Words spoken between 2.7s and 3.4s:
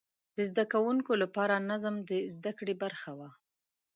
برخه وه.